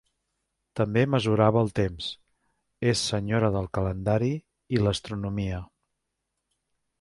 [0.79, 2.07] També mesurava el temps,
[2.93, 4.33] és Senyora del Calendari
[4.79, 5.61] i l'Astronomia.